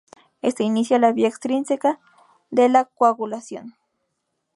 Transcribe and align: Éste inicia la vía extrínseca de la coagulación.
Éste 0.41 0.63
inicia 0.63 0.97
la 0.97 1.11
vía 1.11 1.27
extrínseca 1.27 1.99
de 2.49 2.69
la 2.69 2.85
coagulación. 2.85 3.75